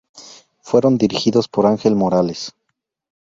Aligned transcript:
Fueron 0.61 0.97
dirigidos 0.97 1.47
por 1.47 1.67
Ángel 1.67 1.95
Morales. 1.95 2.55